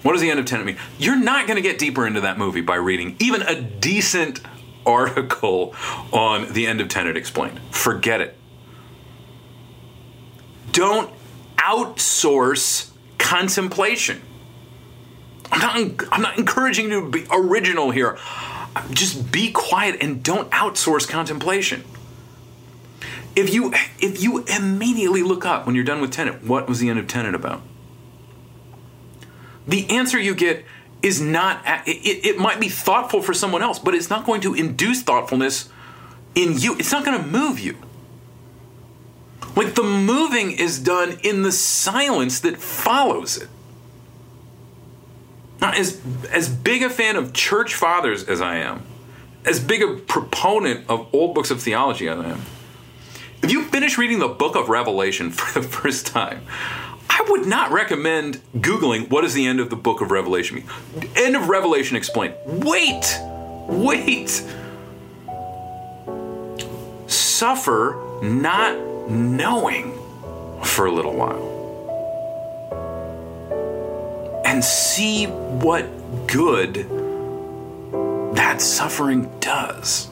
What 0.01 0.13
does 0.13 0.21
the 0.21 0.29
end 0.29 0.39
of 0.39 0.45
Tenet 0.45 0.65
mean? 0.65 0.77
You're 0.97 1.19
not 1.19 1.47
going 1.47 1.57
to 1.57 1.61
get 1.61 1.77
deeper 1.77 2.07
into 2.07 2.21
that 2.21 2.37
movie 2.37 2.61
by 2.61 2.75
reading 2.75 3.15
even 3.19 3.41
a 3.41 3.61
decent 3.61 4.41
article 4.85 5.75
on 6.11 6.53
the 6.53 6.67
end 6.67 6.81
of 6.81 6.87
Tenet 6.87 7.17
explained. 7.17 7.59
Forget 7.71 8.21
it. 8.21 8.37
Don't 10.71 11.11
outsource 11.57 12.91
contemplation. 13.17 14.21
I'm 15.51 15.59
not, 15.59 16.07
I'm 16.11 16.21
not 16.21 16.37
encouraging 16.37 16.91
you 16.91 17.01
to 17.01 17.09
be 17.09 17.25
original 17.31 17.91
here. 17.91 18.17
Just 18.91 19.31
be 19.31 19.51
quiet 19.51 19.97
and 20.01 20.23
don't 20.23 20.49
outsource 20.51 21.07
contemplation. 21.07 21.83
If 23.35 23.53
you 23.53 23.73
if 23.99 24.21
you 24.21 24.43
immediately 24.45 25.23
look 25.23 25.45
up 25.45 25.65
when 25.65 25.75
you're 25.75 25.83
done 25.83 26.01
with 26.01 26.11
Tenet, 26.11 26.43
what 26.43 26.67
was 26.67 26.79
the 26.79 26.89
end 26.89 26.99
of 26.99 27.07
Tenet 27.07 27.35
about? 27.35 27.61
The 29.69 29.89
answer 29.91 30.19
you 30.19 30.35
get 30.35 30.65
is 31.01 31.21
not 31.21 31.61
it, 31.85 32.25
it 32.25 32.37
might 32.37 32.59
be 32.59 32.69
thoughtful 32.69 33.21
for 33.21 33.33
someone 33.33 33.61
else, 33.61 33.79
but 33.79 33.95
it's 33.95 34.09
not 34.09 34.25
going 34.25 34.41
to 34.41 34.53
induce 34.53 35.03
thoughtfulness 35.03 35.69
in 36.35 36.57
you. 36.57 36.75
It's 36.77 36.91
not 36.91 37.05
going 37.05 37.21
to 37.21 37.27
move 37.27 37.59
you. 37.59 37.77
Like 39.55 39.75
the 39.75 39.83
moving 39.83 40.51
is 40.51 40.79
done 40.79 41.19
in 41.23 41.43
the 41.43 41.51
silence 41.51 42.39
that 42.41 42.57
follows 42.57 43.37
it. 43.37 43.49
Now, 45.61 45.71
as, 45.71 46.01
as 46.31 46.47
big 46.49 46.83
a 46.83 46.89
fan 46.89 47.15
of 47.15 47.33
church 47.33 47.75
fathers 47.75 48.23
as 48.23 48.41
I 48.41 48.57
am, 48.57 48.83
as 49.45 49.59
big 49.59 49.81
a 49.81 49.95
proponent 49.95 50.89
of 50.89 51.13
old 51.13 51.35
books 51.35 51.51
of 51.51 51.61
theology 51.61 52.07
as 52.07 52.17
I 52.17 52.29
am, 52.29 52.41
if 53.41 53.51
you 53.51 53.65
finish 53.65 53.97
reading 53.97 54.19
the 54.19 54.27
book 54.27 54.55
of 54.55 54.69
Revelation 54.69 55.31
for 55.31 55.59
the 55.59 55.67
first 55.67 56.07
time, 56.07 56.45
I 57.19 57.23
would 57.29 57.45
not 57.45 57.71
recommend 57.73 58.39
Googling 58.55 59.09
what 59.09 59.21
does 59.21 59.33
the 59.33 59.45
end 59.45 59.59
of 59.59 59.69
the 59.69 59.75
book 59.75 59.99
of 59.99 60.09
Revelation 60.09 60.55
mean. 60.55 60.69
End 61.17 61.35
of 61.35 61.49
Revelation 61.49 61.97
explained. 61.97 62.33
Wait! 62.45 63.19
Wait! 63.67 64.41
Suffer 67.07 68.01
not 68.23 68.79
knowing 69.09 69.93
for 70.63 70.85
a 70.85 70.91
little 70.91 71.13
while. 71.13 71.57
And 74.45 74.63
see 74.63 75.25
what 75.25 75.85
good 76.25 76.75
that 78.35 78.61
suffering 78.61 79.29
does. 79.41 80.08